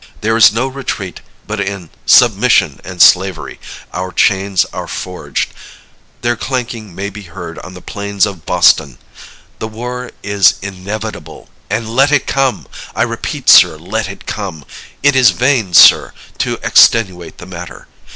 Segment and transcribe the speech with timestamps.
[0.21, 3.59] There is no retreat but in submission and slavery!
[3.93, 5.53] Our chains are forged.
[6.23, 8.97] Their clanking may be heard on the plains of Boston!
[9.59, 12.65] The war is inevitable and let it come!
[12.95, 14.65] I repeat it, sir, let it come!
[15.03, 17.87] It is vain, sir, to extenuate the matter.